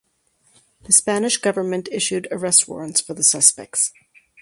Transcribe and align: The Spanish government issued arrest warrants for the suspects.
The 0.81 0.93
Spanish 0.93 1.37
government 1.37 1.87
issued 1.91 2.27
arrest 2.31 2.67
warrants 2.67 3.01
for 3.01 3.13
the 3.13 3.23
suspects. 3.23 3.93